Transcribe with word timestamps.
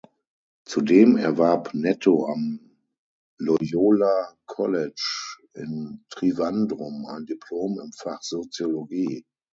Zudem 0.65 1.15
erwarb 1.15 1.75
Netto 1.75 2.25
am 2.25 2.59
"Loyola 3.37 4.33
College" 4.47 5.37
in 5.53 6.03
Trivandrum 6.09 7.05
ein 7.05 7.27
Diplom 7.27 7.79
im 7.79 7.91
Fach 7.93 8.23
Soziologie. 8.23 9.23